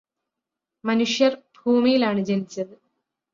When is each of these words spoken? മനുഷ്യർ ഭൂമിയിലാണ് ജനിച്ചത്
മനുഷ്യർ 0.83 1.31
ഭൂമിയിലാണ് 1.57 2.21
ജനിച്ചത് 2.23 2.75